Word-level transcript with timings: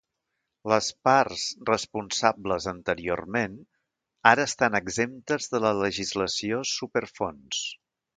Les 0.71 0.85
parts 1.07 1.41
responsables 1.69 2.65
anteriorment 2.71 3.59
ara 4.31 4.45
estan 4.51 4.79
exemptes 4.81 5.47
de 5.53 5.61
la 5.67 5.73
legislació 5.83 6.63
Superfons. 6.71 7.61